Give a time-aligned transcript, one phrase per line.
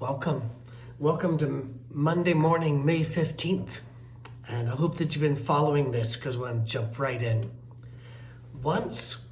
[0.00, 0.48] Welcome.
[0.98, 3.82] Welcome to Monday morning, May 15th.
[4.48, 7.50] And I hope that you've been following this because we're going to jump right in.
[8.62, 9.28] Once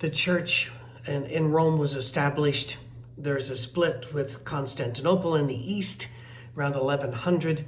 [0.00, 0.72] the church
[1.06, 2.78] in, in Rome was established,
[3.16, 6.08] there's a split with Constantinople in the east
[6.56, 7.64] around 1100.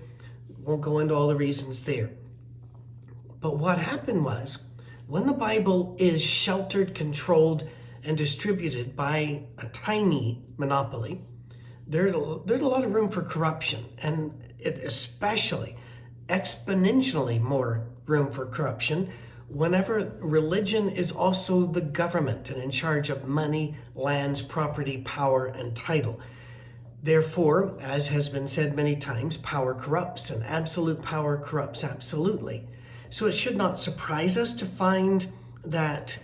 [0.64, 2.10] Won't go into all the reasons there.
[3.38, 4.70] But what happened was
[5.06, 7.68] when the Bible is sheltered, controlled,
[8.02, 11.22] and distributed by a tiny monopoly,
[11.86, 15.76] there's a, there's a lot of room for corruption, and it especially
[16.28, 19.10] exponentially more room for corruption
[19.48, 25.76] whenever religion is also the government and in charge of money, lands, property, power, and
[25.76, 26.18] title.
[27.02, 32.66] Therefore, as has been said many times, power corrupts, and absolute power corrupts absolutely.
[33.10, 35.26] So it should not surprise us to find
[35.66, 36.18] that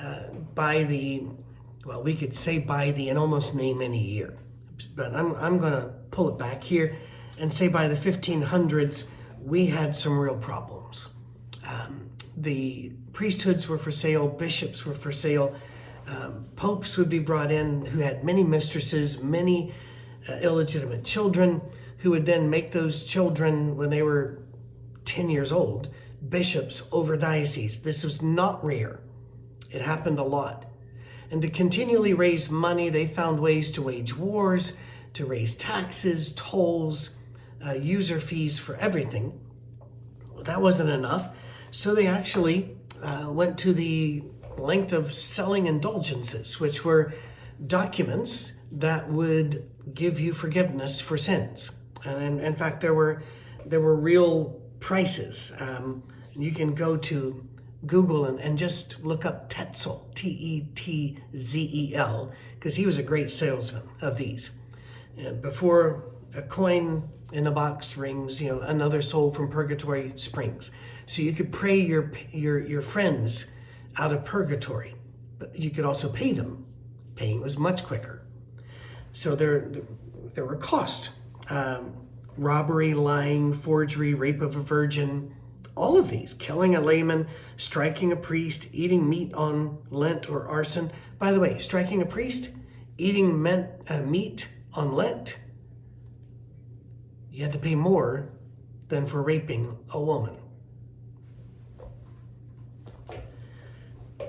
[0.00, 0.24] uh,
[0.54, 1.24] by the,
[1.84, 4.34] well, we could say by the, and almost name any year,
[4.94, 6.96] but I'm, I'm going to pull it back here
[7.38, 9.08] and say by the 1500s,
[9.42, 11.10] we had some real problems.
[11.68, 15.54] Um, the priesthoods were for sale, bishops were for sale,
[16.06, 19.74] um, popes would be brought in who had many mistresses, many
[20.28, 21.60] uh, illegitimate children,
[21.98, 24.42] who would then make those children, when they were
[25.04, 25.88] 10 years old,
[26.28, 27.82] bishops over dioceses.
[27.82, 29.00] This was not rare,
[29.70, 30.66] it happened a lot.
[31.30, 34.76] And to continually raise money, they found ways to wage wars,
[35.14, 37.16] to raise taxes, tolls,
[37.64, 39.40] uh, user fees for everything.
[40.42, 41.36] That wasn't enough.
[41.70, 44.24] So they actually uh, went to the
[44.58, 47.12] length of selling indulgences, which were
[47.66, 51.80] documents that would give you forgiveness for sins.
[52.04, 53.22] And in, in fact, there were
[53.66, 55.54] there were real prices.
[55.58, 56.02] Um,
[56.36, 57.48] you can go to
[57.86, 62.86] Google and, and just look up Tetzel, T E T Z E L, because he
[62.86, 64.52] was a great salesman of these.
[65.16, 66.04] And before
[66.34, 70.70] a coin in the box rings, you know, another soul from purgatory springs.
[71.06, 73.52] So you could pray your your your friends
[73.98, 74.94] out of purgatory,
[75.38, 76.66] but you could also pay them.
[77.16, 78.26] Paying was much quicker.
[79.12, 79.70] So there
[80.34, 81.10] there were costs.
[81.50, 81.94] Um,
[82.36, 85.33] robbery, lying, forgery, rape of a virgin,
[85.76, 87.26] all of these, killing a layman,
[87.56, 90.90] striking a priest, eating meat on Lent or arson.
[91.18, 92.50] By the way, striking a priest,
[92.98, 95.40] eating men, uh, meat on Lent,
[97.30, 98.30] you had to pay more
[98.88, 100.36] than for raping a woman.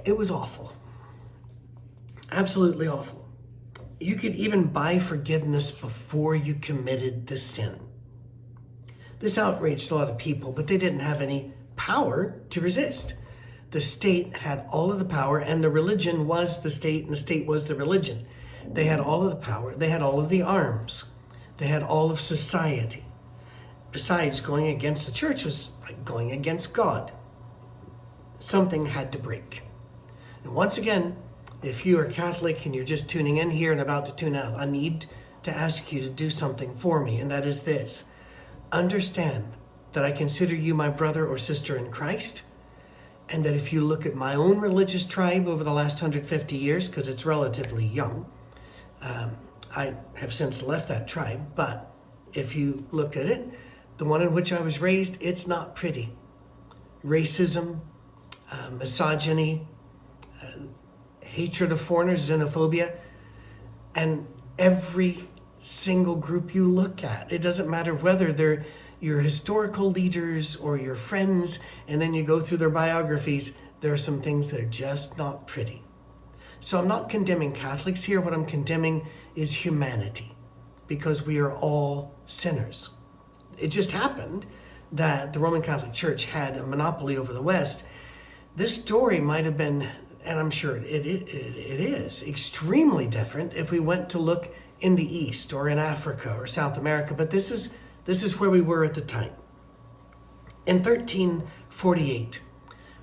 [0.06, 0.74] It was awful.
[2.32, 3.28] Absolutely awful.
[4.00, 7.80] You could even buy forgiveness before you committed the sin.
[9.20, 13.16] This outraged a lot of people, but they didn't have any power to resist.
[13.72, 17.18] The state had all of the power, and the religion was the state, and the
[17.18, 18.26] state was the religion.
[18.72, 21.14] They had all of the power, they had all of the arms,
[21.58, 23.06] they had all of society.
[23.92, 27.12] Besides, going against the church was like going against God.
[28.40, 29.62] Something had to break.
[30.44, 31.16] And once again,
[31.64, 34.60] if you are Catholic and you're just tuning in here and about to tune out,
[34.60, 35.06] I need
[35.44, 38.06] to ask you to do something for me, and that is this
[38.72, 39.54] understand
[39.94, 42.44] that I consider you my brother or sister in Christ,
[43.30, 46.88] and that if you look at my own religious tribe over the last 150 years,
[46.88, 48.26] because it's relatively young,
[49.02, 49.38] um,
[49.76, 51.92] I have since left that tribe, but
[52.34, 53.50] if you look at it,
[53.98, 56.12] the one in which I was raised, it's not pretty.
[57.06, 57.80] Racism,
[58.52, 59.68] uh, misogyny,
[60.42, 60.60] uh,
[61.22, 62.98] hatred of foreigners, xenophobia,
[63.96, 64.28] and
[64.60, 65.28] every
[65.66, 67.32] single group you look at.
[67.32, 68.66] It doesn't matter whether they're
[69.00, 73.98] your historical leaders or your friends, and then you go through their biographies, there are
[73.98, 75.84] some things that are just not pretty.
[76.60, 78.22] So I'm not condemning Catholics here.
[78.22, 79.06] What I'm condemning
[79.36, 80.36] is humanity
[80.88, 82.92] because we are all sinners.
[83.58, 84.46] It just happened
[84.92, 87.86] that the Roman Catholic Church had a monopoly over the West.
[88.56, 89.88] This story might have been,
[90.24, 94.96] and I'm sure it, it, it, is, extremely different if we went to look in
[94.96, 97.76] the East or in Africa or South America, but this is,
[98.06, 99.32] this is where we were at the time.
[100.66, 102.42] In 1348,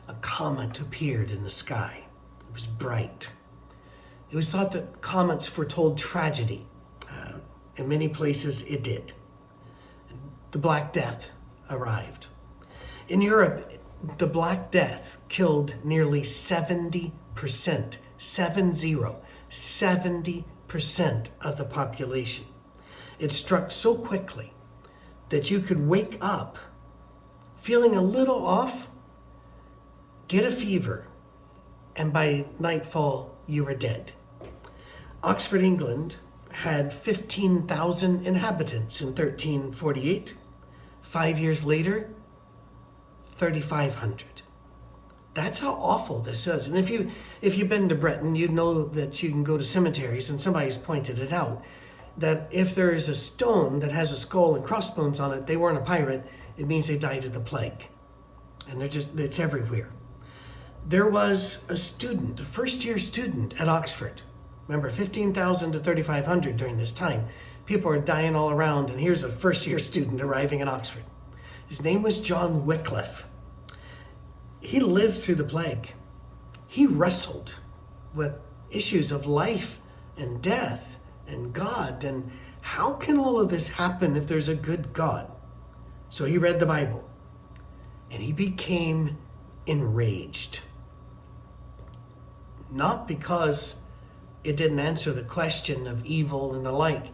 [0.08, 2.04] a comet appeared in the sky.
[2.40, 3.30] It was bright.
[4.30, 6.66] It was thought that comets foretold tragedy.
[7.10, 7.38] Uh,
[7.76, 9.12] in many places, it did.
[10.50, 11.30] The Black Death
[11.70, 12.26] arrived.
[13.08, 13.72] In Europe,
[14.18, 17.12] the Black Death killed nearly 70%,
[18.18, 22.46] seven zero, 70 percent of the population.
[23.18, 24.54] It struck so quickly
[25.28, 26.56] that you could wake up
[27.60, 28.88] feeling a little off,
[30.28, 31.08] get a fever,
[31.94, 34.12] and by nightfall, you were dead.
[35.22, 36.16] Oxford, England,
[36.50, 40.34] had 15,000 inhabitants in 1348.
[41.02, 42.08] Five years later,
[43.36, 44.31] 3,500.
[45.34, 46.66] That's how awful this is.
[46.66, 49.64] And if you if you've been to Britain, you know that you can go to
[49.64, 51.64] cemeteries, and somebody's pointed it out
[52.18, 55.56] that if there is a stone that has a skull and crossbones on it, they
[55.56, 56.26] weren't a pirate.
[56.58, 57.88] It means they died of the plague,
[58.68, 59.90] and they're just it's everywhere.
[60.86, 64.20] There was a student, a first year student at Oxford.
[64.68, 67.26] Remember, 15,000 to 3,500 during this time.
[67.66, 71.04] People are dying all around, and here's a first year student arriving in Oxford.
[71.68, 73.26] His name was John Wycliffe
[74.62, 75.92] he lived through the plague.
[76.68, 77.58] He wrestled
[78.14, 79.78] with issues of life
[80.16, 82.30] and death and God and
[82.60, 85.30] how can all of this happen if there's a good God?
[86.10, 87.08] So he read the Bible
[88.10, 89.18] and he became
[89.66, 90.60] enraged.
[92.70, 93.82] Not because
[94.44, 97.06] it didn't answer the question of evil and the like,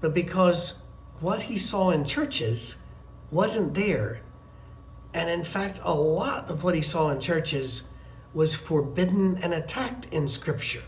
[0.00, 0.82] but because
[1.20, 2.82] what he saw in churches
[3.30, 4.22] wasn't there
[5.14, 7.90] and in fact, a lot of what he saw in churches
[8.34, 10.82] was forbidden and attacked in Scripture.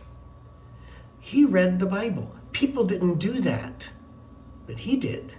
[1.19, 2.35] He read the Bible.
[2.53, 3.91] People didn't do that,
[4.67, 5.35] but he did.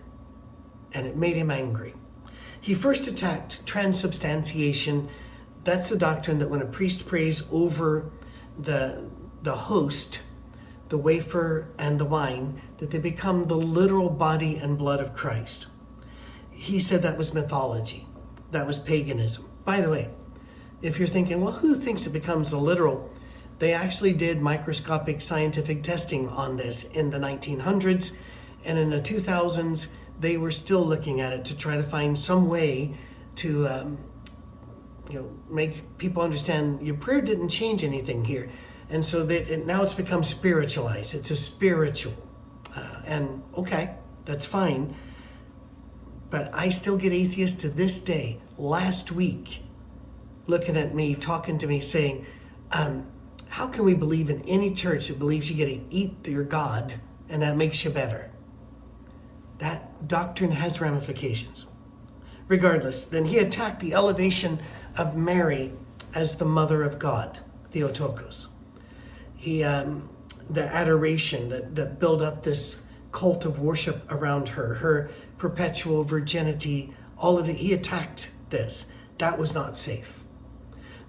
[0.94, 1.94] And it made him angry.
[2.60, 5.10] He first attacked transubstantiation.
[5.64, 8.12] That's the doctrine that when a priest prays over
[8.60, 9.04] the,
[9.44, 10.24] the host,
[10.90, 15.68] the wafer and the wine, that they become the literal body and blood of Christ.
[16.50, 18.08] He said that was mythology
[18.52, 19.50] that was paganism.
[19.66, 20.10] By the way,
[20.82, 23.10] if you're thinking, well, who thinks it becomes a literal?
[23.60, 28.16] They actually did microscopic scientific testing on this in the 1900s,
[28.64, 29.88] and in the 2000s,
[30.20, 32.96] they were still looking at it to try to find some way
[33.36, 33.98] to, um,
[35.10, 38.50] you know, make people understand your prayer didn't change anything here,
[38.90, 41.14] and so that it, now it's become spiritualized.
[41.14, 42.14] It's a spiritual,
[42.76, 43.96] uh, and okay,
[44.26, 44.96] that's fine
[46.32, 49.62] but I still get atheists to this day, last week,
[50.48, 52.26] looking at me, talking to me, saying,
[52.72, 53.06] um,
[53.50, 56.94] How can we believe in any church that believes you get to eat your God
[57.30, 58.32] and that makes you better?
[59.58, 61.68] That doctrine has ramifications.
[62.48, 64.60] Regardless, then he attacked the elevation
[64.98, 65.74] of Mary
[66.16, 67.40] as the mother of God,
[67.72, 68.54] Theotokos.
[69.36, 70.10] He, um,
[70.50, 72.81] the adoration that, that built up this
[73.12, 77.56] cult of worship around her, her perpetual virginity, all of it.
[77.58, 78.88] He attacked this.
[79.18, 80.24] That was not safe.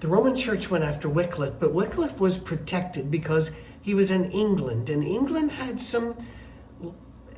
[0.01, 4.91] The Roman Church went after Wycliffe, but Wycliffe was protected because he was in England,
[4.91, 6.17] and England had some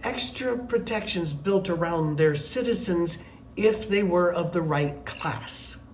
[0.02, 3.22] extra protections built around their citizens
[3.56, 5.84] if they were of the right class,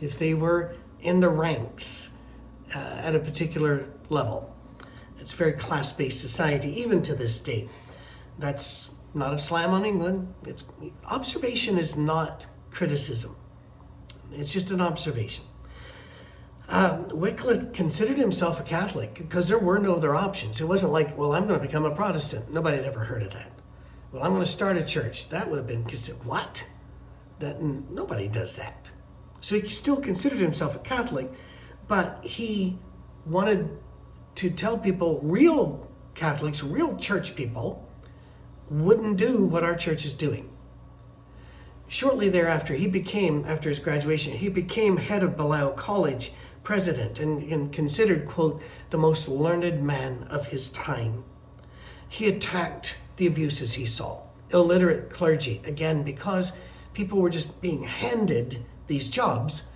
[0.00, 2.16] if they were in the ranks
[2.74, 4.49] uh, at a particular level.
[5.20, 7.68] It's a very class based society, even to this day.
[8.38, 10.32] That's not a slam on England.
[10.46, 10.72] It's
[11.06, 13.36] observation is not criticism.
[14.32, 15.44] It's just an observation.
[16.68, 20.60] Um, Wycliffe considered himself a Catholic because there were no other options.
[20.60, 22.52] It wasn't like, well, I'm going to become a Protestant.
[22.52, 23.50] Nobody had ever heard of that.
[24.12, 25.28] Well, I'm going to start a church.
[25.30, 26.64] That would have been considered what?
[27.40, 28.90] That nobody does that.
[29.40, 31.28] So he still considered himself a Catholic,
[31.88, 32.78] but he
[33.26, 33.68] wanted
[34.36, 37.86] to tell people, real Catholics, real church people,
[38.68, 40.48] wouldn't do what our church is doing.
[41.88, 46.32] Shortly thereafter, he became, after his graduation, he became head of Balliol College,
[46.62, 51.24] president, and, and considered, quote, the most learned man of his time.
[52.08, 54.22] He attacked the abuses he saw.
[54.52, 56.52] Illiterate clergy, again, because
[56.92, 59.66] people were just being handed these jobs.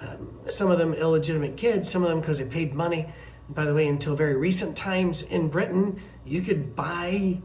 [0.00, 3.06] Um, some of them illegitimate kids, some of them because they paid money.
[3.54, 7.40] By the way, until very recent times in Britain, you could buy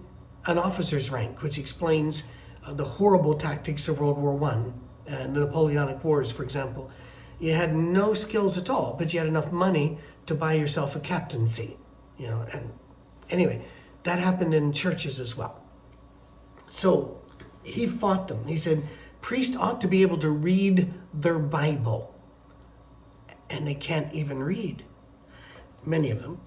[0.46, 2.24] an officer's rank, which explains
[2.64, 4.72] uh, the horrible tactics of World War I
[5.08, 6.92] and the Napoleonic Wars, for example.
[7.40, 9.98] You had no skills at all, but you had enough money
[10.28, 11.78] to buy yourself a captaincy.
[12.18, 12.72] You know, and
[13.30, 13.66] anyway,
[14.04, 15.62] that happened in churches as well.
[16.70, 17.22] So
[17.64, 18.46] he fought them.
[18.46, 18.84] He said,
[19.22, 22.14] priests ought to be able to read their Bible.
[23.50, 24.84] And they can't even read,
[25.88, 26.40] many of them.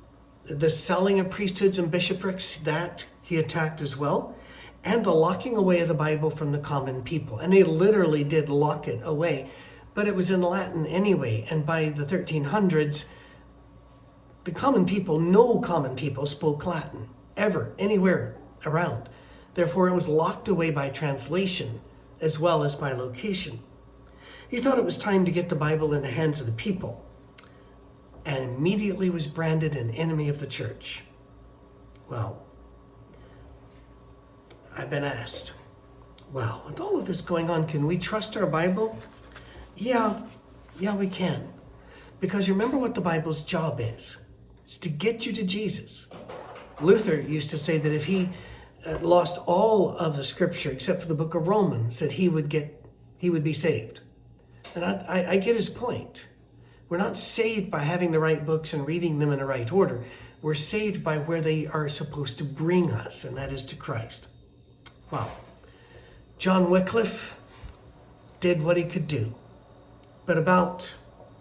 [0.44, 4.34] The selling of priesthoods and bishoprics, that he attacked as well,
[4.84, 7.38] and the locking away of the Bible from the common people.
[7.38, 9.50] And they literally did lock it away,
[9.94, 11.46] but it was in Latin anyway.
[11.50, 13.06] And by the 1300s,
[14.44, 19.08] the common people, no common people spoke Latin ever, anywhere around.
[19.54, 21.80] Therefore, it was locked away by translation
[22.20, 23.60] as well as by location.
[24.48, 27.04] He thought it was time to get the Bible in the hands of the people
[28.28, 31.00] and immediately was branded an enemy of the church.
[32.10, 32.44] Well,
[34.76, 35.52] I've been asked,
[36.30, 38.98] well, with all of this going on, can we trust our Bible?
[39.76, 40.20] Yeah,
[40.78, 41.54] yeah, we can.
[42.20, 44.18] Because remember what the Bible's job is
[44.62, 46.08] it's to get you to Jesus.
[46.82, 48.28] Luther used to say that if he
[48.86, 52.50] uh, lost all of the scripture except for the book of Romans, that he would
[52.50, 52.84] get
[53.16, 54.00] he would be saved.
[54.74, 56.28] And I, I, I get his point.
[56.88, 60.04] We're not saved by having the right books and reading them in the right order.
[60.40, 64.28] We're saved by where they are supposed to bring us, and that is to Christ.
[65.10, 65.30] Well,
[66.38, 67.36] John Wycliffe
[68.40, 69.34] did what he could do.
[70.26, 70.94] But about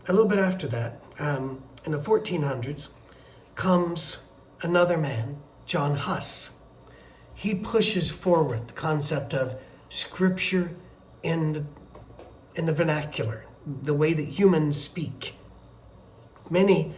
[0.07, 2.93] a little bit after that, um, in the 1400s,
[3.55, 4.27] comes
[4.61, 6.61] another man, John Huss.
[7.33, 10.71] He pushes forward the concept of scripture
[11.23, 11.65] in the,
[12.55, 13.45] in the vernacular,
[13.83, 15.35] the way that humans speak.
[16.49, 16.93] Many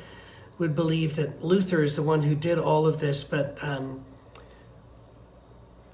[0.57, 4.05] would believe that Luther is the one who did all of this, but um,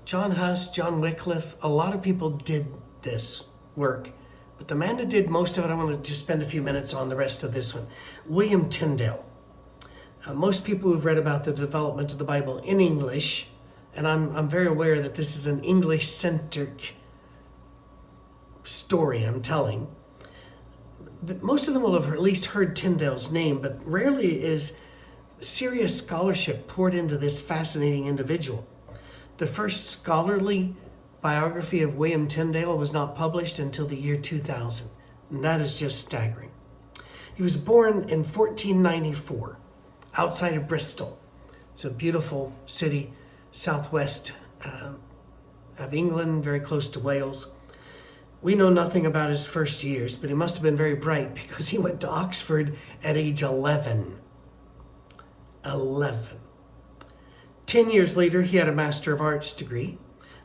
[0.03, 2.67] John Huss, John Wycliffe, a lot of people did
[3.03, 4.09] this work.
[4.57, 6.61] But the man that did most of it, I want to just spend a few
[6.61, 7.87] minutes on the rest of this one.
[8.25, 9.23] William Tyndale.
[10.25, 13.47] Uh, most people who've read about the development of the Bible in English,
[13.95, 16.95] and I'm, I'm very aware that this is an English centric
[18.63, 19.87] story I'm telling,
[21.41, 24.77] most of them will have at least heard Tyndale's name, but rarely is
[25.39, 28.65] serious scholarship poured into this fascinating individual.
[29.37, 30.75] The first scholarly
[31.21, 34.87] biography of William Tyndale was not published until the year 2000,
[35.29, 36.51] and that is just staggering.
[37.35, 39.59] He was born in 1494
[40.17, 41.19] outside of Bristol.
[41.73, 43.11] It's a beautiful city
[43.51, 44.31] southwest
[44.63, 44.93] uh,
[45.77, 47.51] of England, very close to Wales.
[48.45, 51.69] We know nothing about his first years, but he must have been very bright because
[51.69, 54.19] he went to Oxford at age 11.
[55.65, 56.37] 11.
[57.65, 59.97] Ten years later, he had a Master of Arts degree.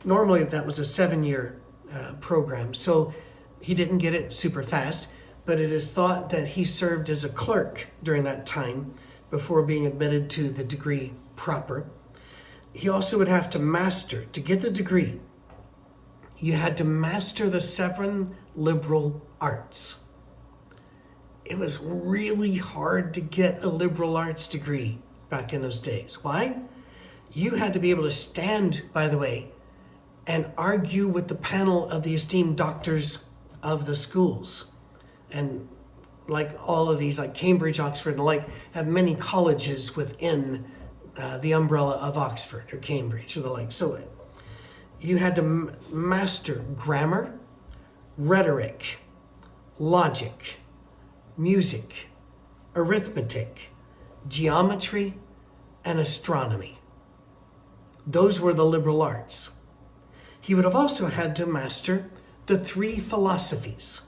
[0.03, 1.61] Normally, that was a seven year
[1.93, 3.13] uh, program, so
[3.59, 5.07] he didn't get it super fast,
[5.45, 8.95] but it is thought that he served as a clerk during that time
[9.29, 11.85] before being admitted to the degree proper.
[12.73, 15.19] He also would have to master, to get the degree,
[16.41, 20.03] you had to master the seven liberal arts.
[21.45, 24.97] It was really hard to get a liberal arts degree
[25.29, 26.23] back in those days.
[26.23, 26.57] Why?
[27.31, 29.51] You had to be able to stand, by the way,
[30.27, 33.29] and argue with the panel of the esteemed doctors
[33.61, 34.73] of the schools.
[35.31, 35.67] And
[36.27, 40.65] like all of these, like Cambridge, Oxford, and like, have many colleges within
[41.17, 43.71] uh, the umbrella of Oxford or Cambridge or the like.
[43.71, 43.99] So
[45.01, 47.37] you had to m- master grammar,
[48.17, 48.99] rhetoric,
[49.79, 50.57] logic,
[51.35, 52.07] music,
[52.75, 53.71] arithmetic,
[54.27, 55.15] geometry,
[55.83, 56.77] and astronomy.
[58.05, 59.57] Those were the liberal arts.
[60.39, 62.09] He would have also had to master
[62.45, 64.01] the three philosophies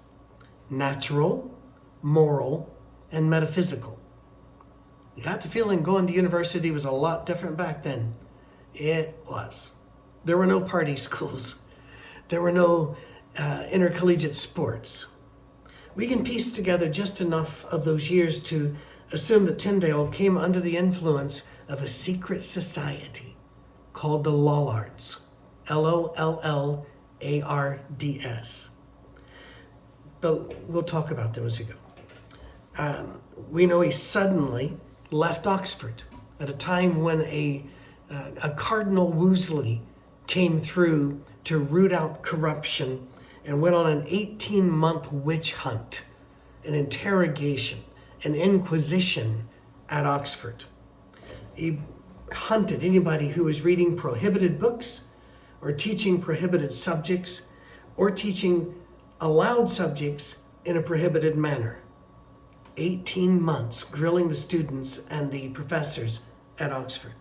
[0.69, 1.55] natural,
[2.01, 2.75] moral,
[3.11, 3.99] and metaphysical.
[5.15, 8.15] You got the feeling going to university was a lot different back then.
[8.73, 9.71] It was.
[10.25, 11.55] There were no party schools.
[12.29, 12.95] There were no
[13.37, 15.07] uh, intercollegiate sports.
[15.95, 18.75] We can piece together just enough of those years to
[19.11, 23.35] assume that Tyndale came under the influence of a secret society
[23.93, 25.27] called the Lollards.
[25.67, 26.85] L O L L
[27.21, 28.69] A R D S.
[30.21, 31.75] But we'll talk about them as we go.
[32.77, 34.77] Um, we know he suddenly
[35.11, 36.03] left Oxford
[36.39, 37.65] at a time when a,
[38.09, 39.81] uh, a Cardinal Wolsey
[40.27, 43.07] came through to root out corruption
[43.45, 46.05] and went on an 18 month witch hunt,
[46.65, 47.83] an interrogation,
[48.23, 49.47] an inquisition
[49.89, 50.63] at Oxford.
[51.55, 51.79] He
[52.31, 55.09] hunted anybody who was reading prohibited books
[55.61, 57.43] or teaching prohibited subjects
[57.97, 58.73] or teaching
[59.21, 61.79] allowed subjects in a prohibited manner.
[62.77, 66.21] 18 months grilling the students and the professors
[66.59, 67.13] at Oxford.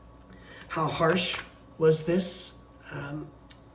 [0.69, 1.39] How harsh
[1.79, 2.52] was this?
[2.93, 3.27] Um,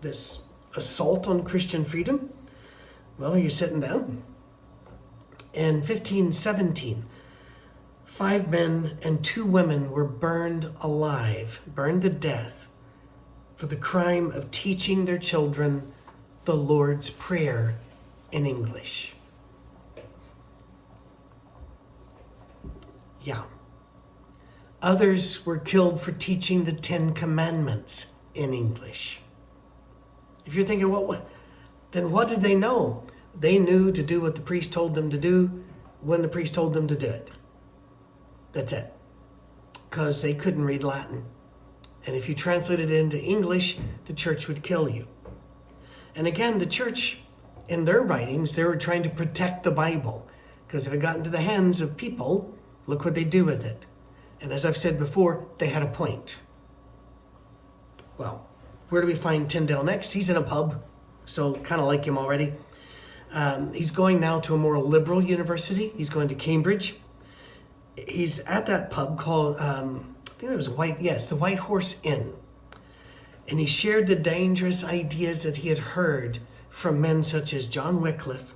[0.01, 0.41] this
[0.75, 2.31] assault on Christian freedom?
[3.17, 4.23] Well, are you sitting down?
[5.53, 7.05] In 1517,
[8.03, 12.69] five men and two women were burned alive, burned to death,
[13.55, 15.91] for the crime of teaching their children
[16.45, 17.75] the Lord's Prayer
[18.31, 19.13] in English.
[23.21, 23.43] Yeah.
[24.81, 29.19] Others were killed for teaching the Ten Commandments in English.
[30.45, 31.27] If you're thinking, well, what,
[31.91, 33.03] then what did they know?
[33.37, 35.63] They knew to do what the priest told them to do
[36.01, 37.29] when the priest told them to do it.
[38.53, 38.93] That's it.
[39.89, 41.25] Because they couldn't read Latin
[42.05, 45.07] And if you translate it into English, the church would kill you.
[46.15, 47.19] And again, the church,
[47.67, 50.27] in their writings, they were trying to protect the Bible.
[50.65, 53.85] Because if it got into the hands of people, look what they do with it.
[54.39, 56.41] And as I've said before, they had a point.
[58.17, 58.47] Well,
[58.89, 60.11] where do we find Tyndale next?
[60.13, 60.81] He's in a pub,
[61.25, 62.53] so kind of like him already.
[63.31, 65.91] Um, he's going now to a more liberal university.
[65.95, 66.95] He's going to Cambridge.
[67.95, 71.99] He's at that pub called, um, I think it was White, yes, the White Horse
[72.03, 72.33] Inn.
[73.49, 78.01] And he shared the dangerous ideas that he had heard from men such as John
[78.01, 78.53] Wycliffe,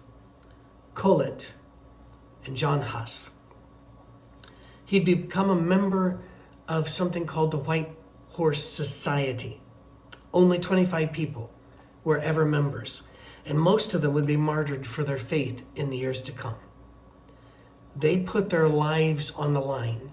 [0.96, 1.54] Colet,
[2.46, 3.32] and John Huss.
[4.86, 6.20] He'd become a member
[6.68, 7.96] of something called the White
[8.32, 9.62] Horse Society.
[10.34, 11.52] Only 25 people
[12.04, 13.08] were ever members,
[13.46, 16.56] and most of them would be martyred for their faith in the years to come.
[17.96, 20.12] They put their lives on the line.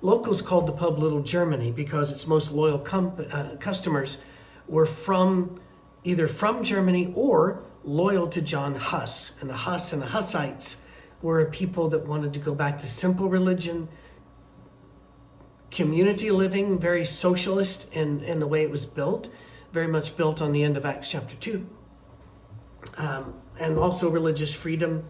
[0.00, 4.24] Locals called the pub Little Germany because its most loyal com- uh, customers
[4.66, 5.60] were from
[6.04, 9.40] either from Germany or loyal to John Huss.
[9.40, 10.84] And the Huss and the Hussites
[11.20, 13.88] were a people that wanted to go back to simple religion,
[15.72, 19.28] community living, very socialist in, in the way it was built,
[19.72, 21.66] very much built on the end of Acts chapter 2.
[22.98, 25.04] Um, and also religious freedom,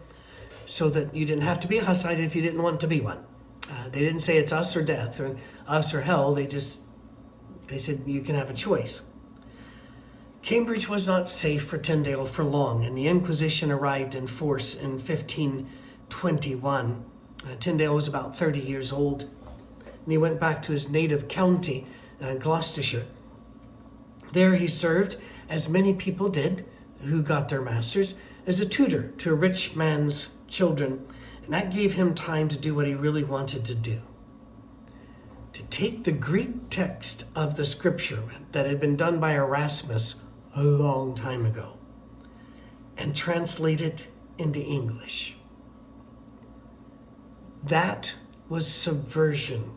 [0.65, 3.01] so that you didn't have to be a Hussite if you didn't want to be
[3.01, 3.23] one.
[3.69, 6.33] Uh, they didn't say it's us or death or us or hell.
[6.33, 6.81] They just
[7.67, 9.03] they said you can have a choice.
[10.41, 14.91] Cambridge was not safe for Tyndale for long, and the Inquisition arrived in force in
[14.91, 17.05] 1521.
[17.45, 19.29] Uh, Tyndale was about 30 years old,
[20.03, 21.87] and he went back to his native county,
[22.21, 23.05] uh, Gloucestershire.
[24.33, 25.17] There he served,
[25.49, 26.65] as many people did
[27.01, 31.05] who got their masters, as a tutor to a rich man's children,
[31.43, 34.01] and that gave him time to do what he really wanted to do
[35.53, 40.23] to take the Greek text of the scripture that had been done by Erasmus
[40.55, 41.77] a long time ago
[42.97, 45.35] and translate it into English.
[47.63, 48.13] That
[48.49, 49.71] was subversion.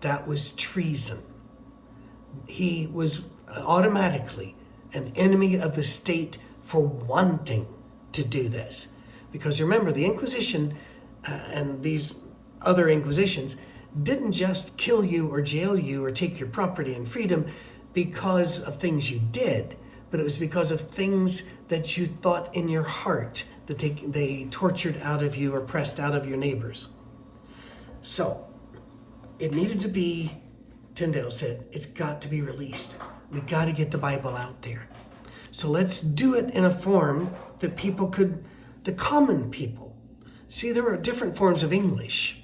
[0.00, 1.22] That was treason.
[2.46, 3.24] He was
[3.56, 4.54] automatically
[4.92, 7.66] an enemy of the state for wanting
[8.12, 8.88] to do this.
[9.32, 10.74] Because remember, the Inquisition
[11.26, 12.16] uh, and these
[12.62, 13.56] other Inquisitions
[14.02, 17.46] didn't just kill you or jail you or take your property and freedom
[17.92, 19.76] because of things you did,
[20.10, 24.46] but it was because of things that you thought in your heart that they, they
[24.50, 26.88] tortured out of you or pressed out of your neighbors.
[28.02, 28.46] So
[29.40, 30.30] it needed to be,
[30.94, 32.98] Tyndale said, it's got to be released.
[33.32, 34.86] We got to get the Bible out there.
[35.50, 38.44] So let's do it in a form that people could,
[38.84, 39.96] the common people.
[40.48, 42.42] See, there are different forms of English.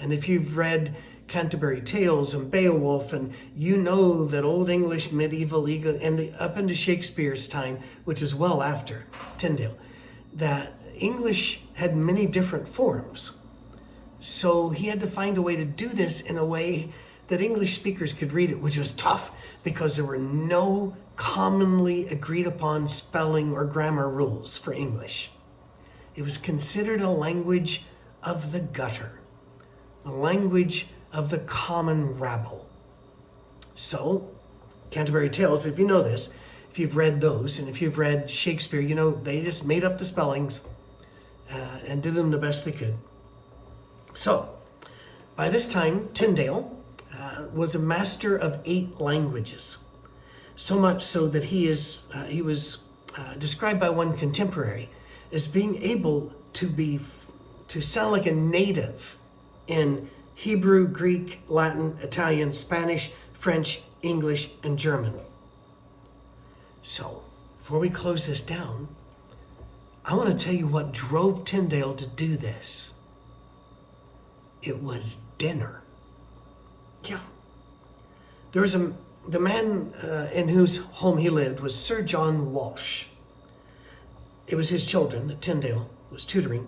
[0.00, 5.66] And if you've read Canterbury Tales and Beowulf, and you know that Old English, medieval,
[5.66, 9.04] and the, up into Shakespeare's time, which is well after
[9.36, 9.76] Tyndale,
[10.34, 13.37] that English had many different forms.
[14.20, 16.92] So he had to find a way to do this in a way
[17.28, 19.30] that English speakers could read it, which was tough
[19.62, 25.30] because there were no commonly agreed upon spelling or grammar rules for English.
[26.16, 27.84] It was considered a language
[28.22, 29.20] of the gutter,
[30.04, 32.66] a language of the common rabble.
[33.74, 34.30] So,
[34.90, 36.30] Canterbury Tales, if you know this,
[36.70, 39.98] if you've read those, and if you've read Shakespeare, you know they just made up
[39.98, 40.60] the spellings
[41.50, 42.96] uh, and did them the best they could.
[44.18, 44.48] So,
[45.36, 46.76] by this time, Tyndale
[47.16, 49.78] uh, was a master of eight languages,
[50.56, 52.82] so much so that he is uh, he was
[53.16, 54.90] uh, described by one contemporary
[55.30, 56.98] as being able to be
[57.68, 59.16] to sound like a native
[59.68, 65.14] in Hebrew, Greek, Latin, Italian, Spanish, French, English, and German.
[66.82, 67.22] So,
[67.58, 68.88] before we close this down,
[70.04, 72.94] I want to tell you what drove Tyndale to do this.
[74.62, 75.82] It was dinner.
[77.04, 77.20] Yeah.
[78.52, 78.92] There was a
[79.28, 83.04] the man uh, in whose home he lived was Sir John Walsh.
[84.46, 86.66] It was his children that Tyndale was tutoring.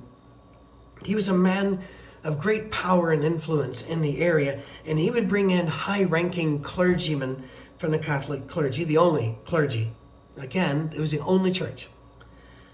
[1.03, 1.83] He was a man
[2.22, 6.61] of great power and influence in the area, and he would bring in high ranking
[6.61, 7.42] clergymen
[7.79, 9.92] from the Catholic clergy, the only clergy.
[10.37, 11.88] Again, it was the only church.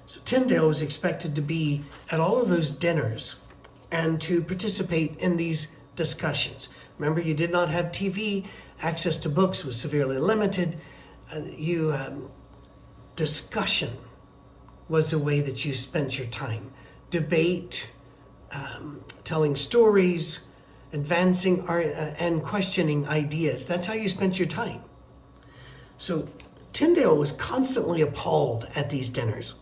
[0.06, 3.36] So Tyndale was expected to be at all of those dinners
[3.90, 6.70] and to participate in these discussions.
[6.98, 8.46] Remember, you did not have TV,
[8.82, 10.78] access to books was severely limited.
[11.32, 12.30] Uh, you um,
[13.16, 13.90] discussion
[14.88, 16.70] was the way that you spent your time.
[17.10, 17.90] Debate,
[18.52, 20.46] um, telling stories,
[20.92, 23.66] advancing our, uh, and questioning ideas.
[23.66, 24.82] That's how you spent your time.
[25.98, 26.28] So
[26.72, 29.56] Tyndale was constantly appalled at these dinners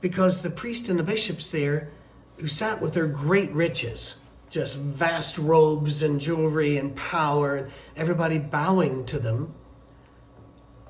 [0.00, 1.90] because the priest and the bishops there,
[2.38, 4.20] who sat with their great riches,
[4.50, 9.54] just vast robes and jewelry and power, everybody bowing to them,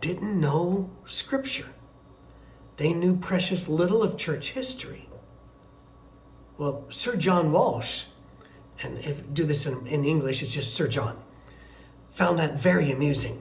[0.01, 1.69] didn't know scripture.
[2.77, 5.09] They knew precious little of church history.
[6.59, 8.05] Well, Sir John Walsh,
[8.83, 11.17] and if do this in, in English, it's just Sir John,
[12.11, 13.41] found that very amusing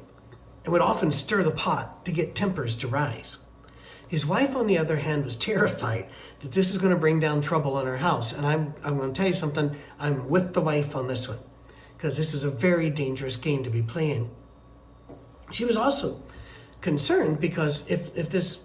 [0.63, 3.37] and would often stir the pot to get tempers to rise.
[4.13, 6.05] His wife, on the other hand, was terrified
[6.41, 8.31] that this is going to bring down trouble on her house.
[8.31, 11.39] And I'm, I'm going to tell you something, I'm with the wife on this one
[11.97, 14.29] because this is a very dangerous game to be playing.
[15.49, 16.21] She was also
[16.79, 18.59] concerned because if, if this,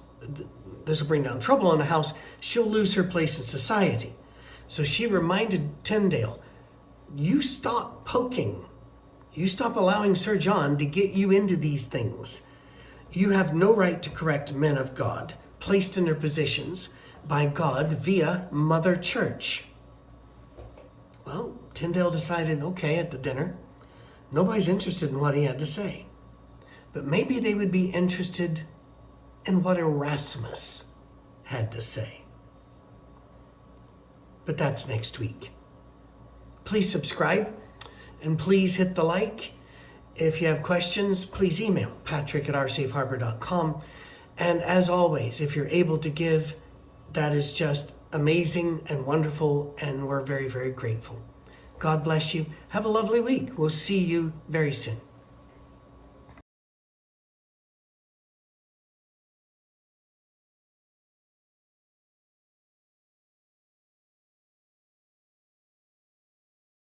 [0.85, 4.13] this will bring down trouble on the house, she'll lose her place in society.
[4.67, 6.43] So she reminded Tyndale,
[7.17, 8.67] you stop poking.
[9.33, 12.48] You stop allowing Sir John to get you into these things.
[13.13, 16.95] You have no right to correct men of God placed in their positions
[17.27, 19.65] by God via Mother Church.
[21.25, 23.57] Well, Tyndale decided okay at the dinner.
[24.31, 26.07] Nobody's interested in what he had to say.
[26.93, 28.63] But maybe they would be interested
[29.45, 30.87] in what Erasmus
[31.45, 32.23] had to say.
[34.45, 35.51] But that's next week.
[36.65, 37.55] Please subscribe
[38.23, 39.53] and please hit the like.
[40.19, 43.81] If you have questions, please email patrick at rsafeharbor.com.
[44.37, 46.57] And as always, if you're able to give,
[47.13, 51.23] that is just amazing and wonderful, and we're very, very grateful.
[51.79, 52.47] God bless you.
[52.71, 53.57] Have a lovely week.
[53.57, 54.97] We'll see you very soon.